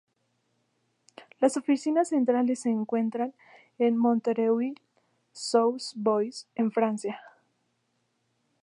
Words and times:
Las 1.39 1.57
oficinas 1.57 2.09
centrales 2.09 2.61
se 2.61 2.71
encuentran 2.71 3.35
en 3.77 3.95
Montreuil-Sous-Bois, 3.97 6.47
en 6.55 6.71
Francia. 6.71 7.21